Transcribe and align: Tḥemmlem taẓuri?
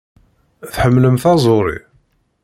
Tḥemmlem 0.71 1.15
taẓuri? 1.23 1.77